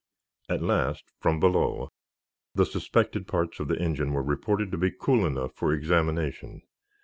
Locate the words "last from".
0.63-1.39